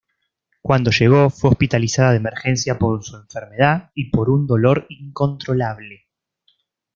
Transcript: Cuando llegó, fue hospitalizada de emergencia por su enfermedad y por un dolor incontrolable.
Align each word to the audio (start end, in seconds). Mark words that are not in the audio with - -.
Cuando 0.63 0.89
llegó, 0.89 1.29
fue 1.29 1.51
hospitalizada 1.51 2.09
de 2.09 2.17
emergencia 2.17 2.79
por 2.79 3.03
su 3.03 3.17
enfermedad 3.17 3.91
y 3.93 4.09
por 4.09 4.31
un 4.31 4.47
dolor 4.47 4.87
incontrolable. 4.89 6.07